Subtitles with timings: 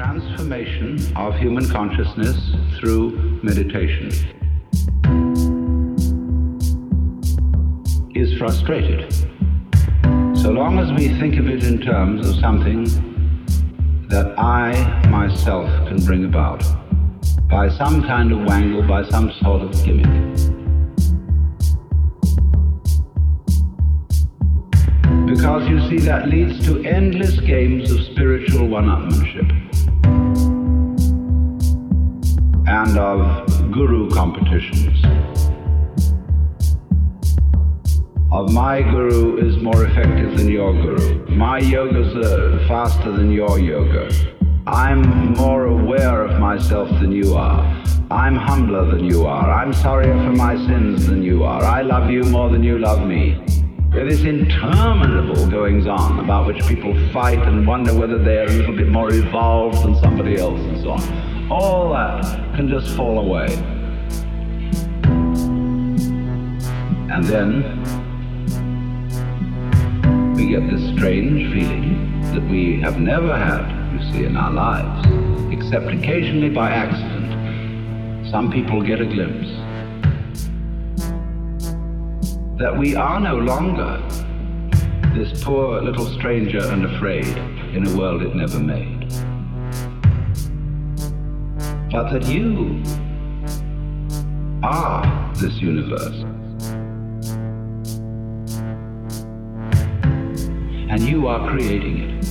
[0.00, 2.34] transformation of human consciousness
[2.78, 3.10] through
[3.42, 4.08] meditation
[8.14, 9.12] is frustrated.
[10.38, 12.84] So long as we think of it in terms of something
[14.08, 16.64] that I myself can bring about
[17.50, 20.59] by some kind of wangle, by some sort of gimmick.
[25.40, 29.48] Because you see, that leads to endless games of spiritual one upmanship
[32.68, 35.02] and of guru competitions.
[38.30, 41.26] Of my guru is more effective than your guru.
[41.28, 44.12] My yoga's uh, faster than your yoga.
[44.66, 47.62] I'm more aware of myself than you are.
[48.10, 49.50] I'm humbler than you are.
[49.50, 51.64] I'm sorrier for my sins than you are.
[51.64, 53.42] I love you more than you love me.
[53.90, 58.76] There is interminable goings on about which people fight and wonder whether they're a little
[58.76, 62.22] bit more evolved than somebody else and so on all that
[62.54, 63.46] can just fall away.
[67.12, 67.64] And then
[70.36, 75.06] we get this strange feeling that we have never had, you see, in our lives,
[75.52, 78.28] except occasionally by accident.
[78.30, 79.48] Some people get a glimpse
[82.60, 84.00] that we are no longer
[85.14, 87.26] this poor little stranger and afraid
[87.74, 89.00] in a world it never made
[91.90, 92.80] but that you
[94.62, 96.24] are this universe.
[100.88, 102.24] And you are creating it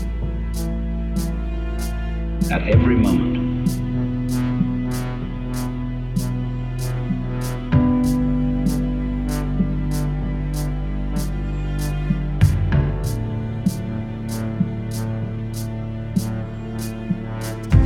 [2.51, 3.48] at every moment.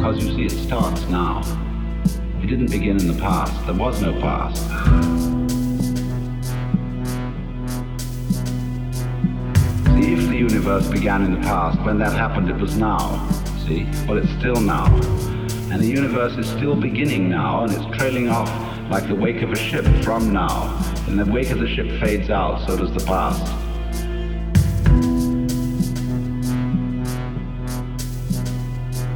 [0.03, 1.39] Because you see, it starts now.
[2.41, 3.65] It didn't begin in the past.
[3.65, 4.61] There was no past.
[9.95, 13.25] See, if the universe began in the past, when that happened, it was now.
[13.65, 13.85] See?
[14.05, 14.93] Well, it's still now.
[15.71, 18.49] And the universe is still beginning now, and it's trailing off
[18.91, 20.77] like the wake of a ship from now.
[21.07, 23.72] And the wake of the ship fades out, so does the past.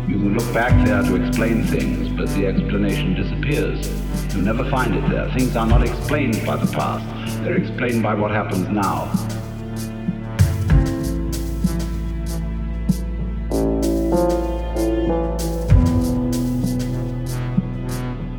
[0.08, 3.86] You can look back there to explain things, but the explanation disappears.
[4.34, 5.30] You never find it there.
[5.32, 9.12] Things are not explained by the past, they're explained by what happens now.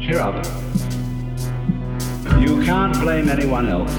[0.01, 0.43] Cheer up.
[2.41, 3.95] You can't blame anyone else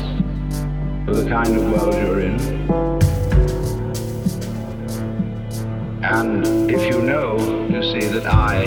[1.05, 2.88] for the kind of world you're in.
[8.29, 8.63] I,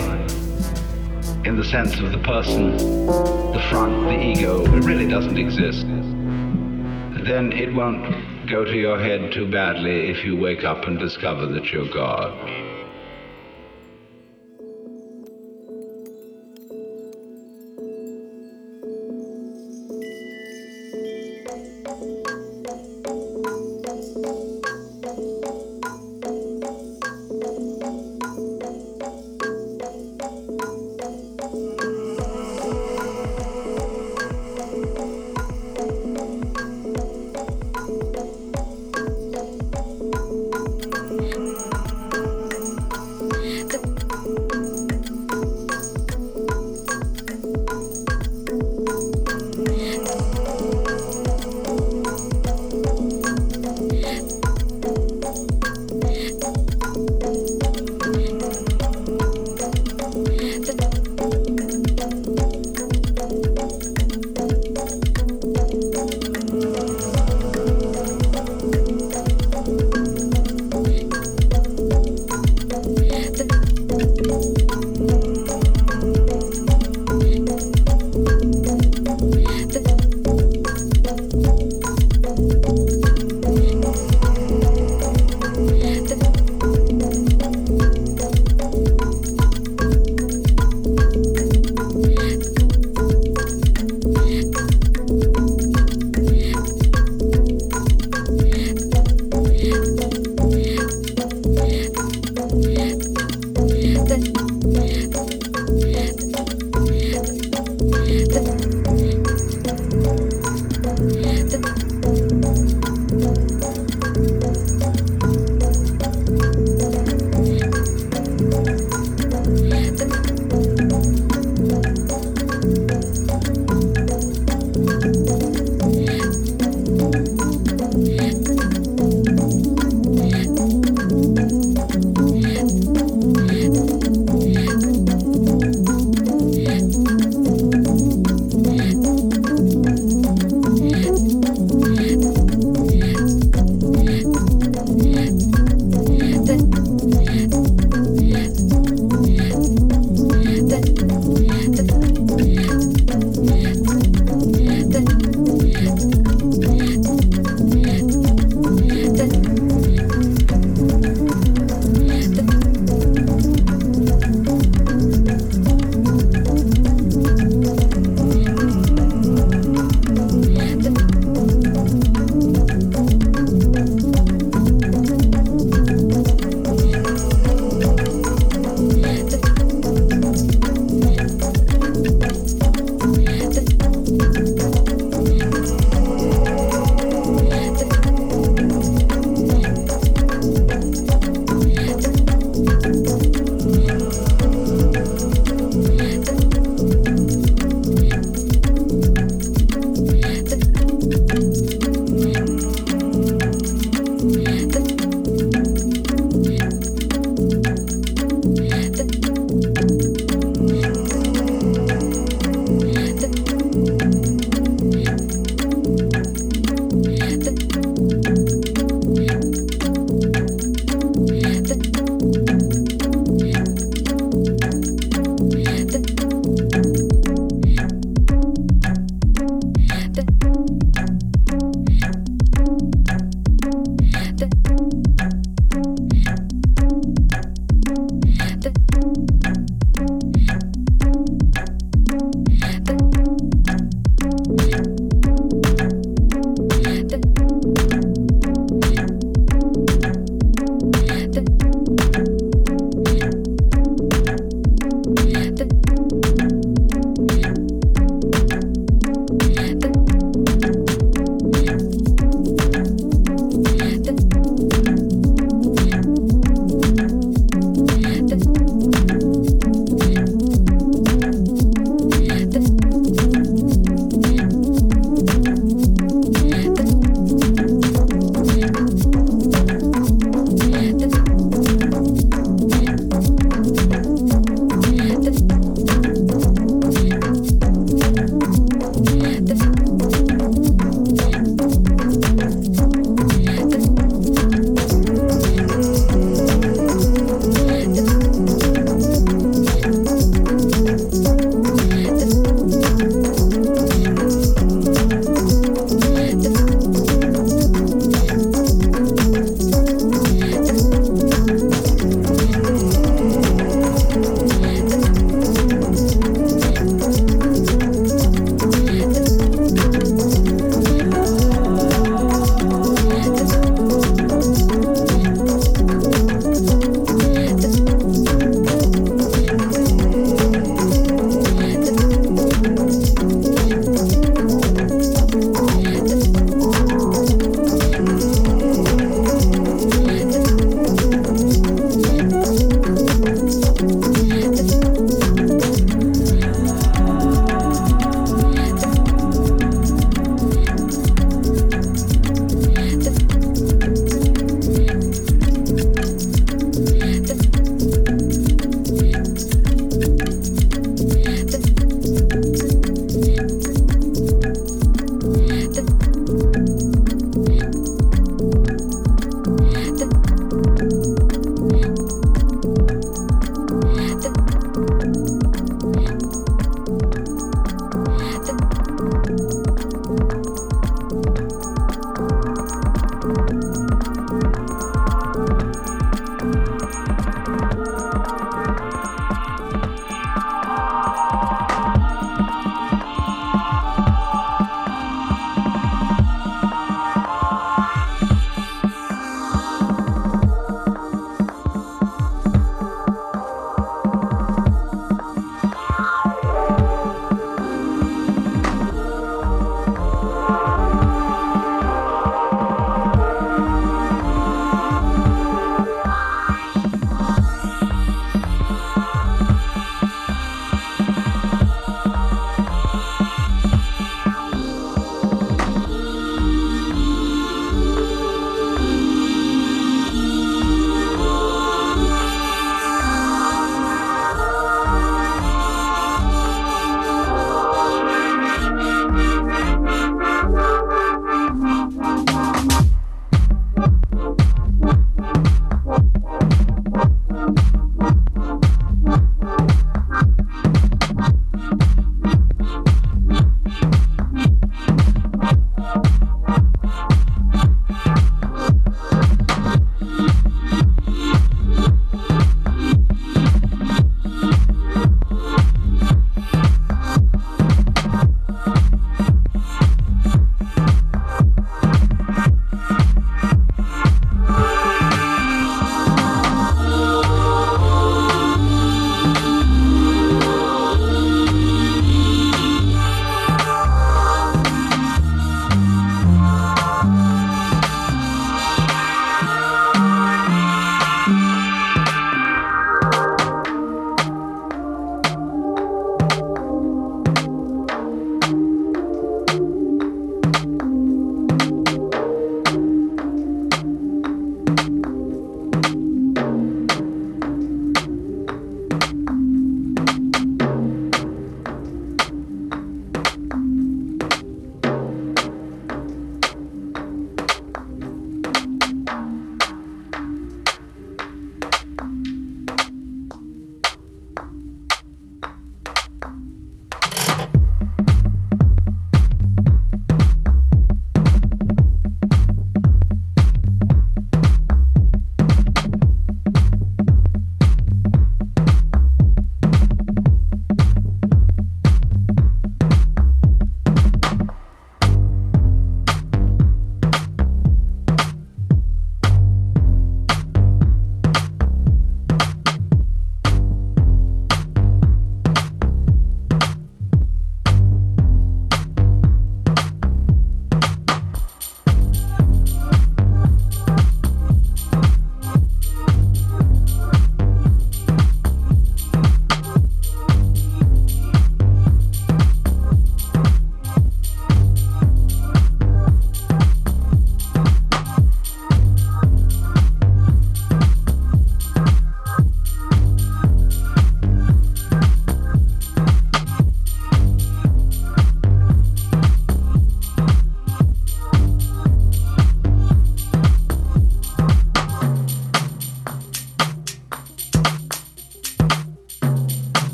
[1.45, 5.85] in the sense of the person, the front, the ego, it really doesn't exist,
[7.25, 11.47] then it won't go to your head too badly if you wake up and discover
[11.47, 12.62] that you're God.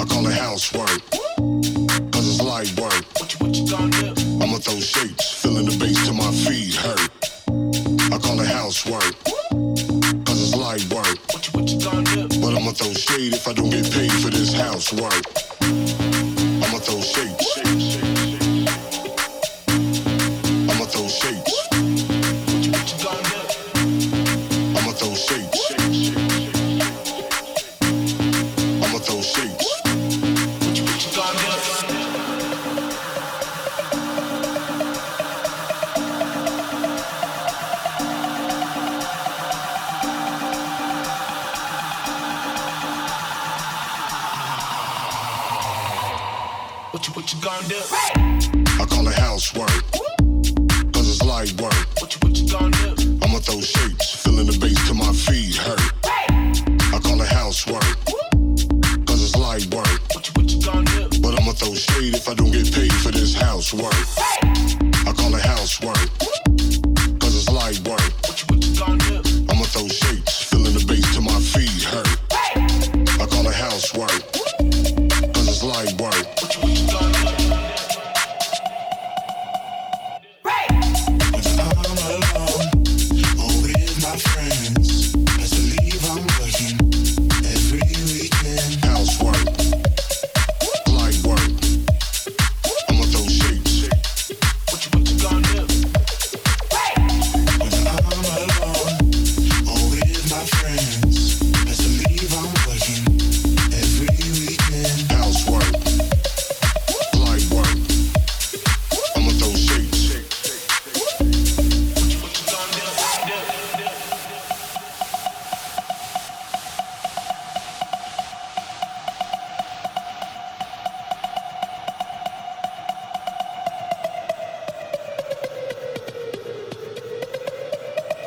[0.00, 1.10] I call it housework.
[2.10, 3.04] Cause it's light work.
[3.20, 4.42] What you, what you gonna do?
[4.42, 7.10] I'ma throw shapes, filling the bass to my feet, hurt.
[8.10, 9.12] I call it housework.
[10.24, 11.18] Cause it's light work.
[11.28, 12.40] What you, what you do?
[12.40, 15.29] But I'ma throw shade if I don't get paid for this housework.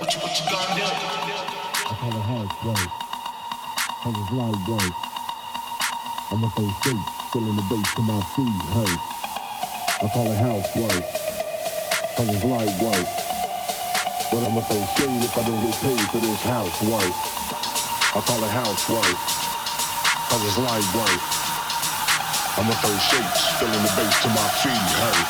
[0.04, 0.84] What you, what you gonna do?
[0.84, 2.92] I call it housework.
[4.04, 4.96] Cause it's light work.
[6.28, 9.00] I'ma throw shapes, filling the bass to my feet, hurt.
[10.04, 11.08] I call it housework.
[12.20, 13.08] Cause it's light work.
[14.28, 17.14] But I'ma throw shade if I don't get paid for this housework.
[18.12, 19.16] I call it housework.
[20.28, 21.22] Cause it's light work.
[22.60, 25.28] I'ma throw shapes, filling the bass to my feet, hurt.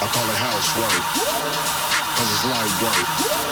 [0.00, 1.04] I call it housework.
[2.16, 3.45] Cause it's light work.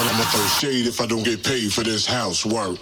[0.00, 2.78] But I'ma throw shade if I don't get paid for this housework.